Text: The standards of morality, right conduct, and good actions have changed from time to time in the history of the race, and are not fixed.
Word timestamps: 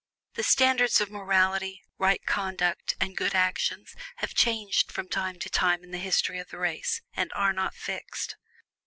The 0.33 0.41
standards 0.41 0.99
of 0.99 1.11
morality, 1.11 1.83
right 1.99 2.25
conduct, 2.25 2.95
and 2.99 3.15
good 3.15 3.35
actions 3.35 3.93
have 4.15 4.33
changed 4.33 4.91
from 4.91 5.07
time 5.07 5.37
to 5.37 5.47
time 5.51 5.83
in 5.83 5.91
the 5.91 5.99
history 5.99 6.39
of 6.39 6.49
the 6.49 6.57
race, 6.57 7.01
and 7.13 7.31
are 7.33 7.53
not 7.53 7.75
fixed. 7.75 8.35